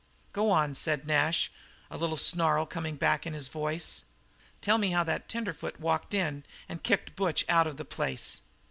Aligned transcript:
"Go 0.33 0.49
on," 0.49 0.73
said 0.73 1.05
Nash, 1.05 1.51
the 1.91 1.95
little 1.95 2.17
snarl 2.17 2.65
coming 2.65 2.95
back 2.95 3.27
in 3.27 3.33
his 3.33 3.49
voice. 3.49 4.01
"Tell 4.59 4.79
me 4.79 4.89
how 4.89 5.03
the 5.03 5.19
tenderfoot 5.27 5.79
walked 5.79 6.15
up 6.15 6.41
and 6.67 6.81
kicked 6.81 7.15
Butch 7.15 7.45
out 7.47 7.67
of 7.67 7.77
the 7.77 7.85
place." 7.85 8.41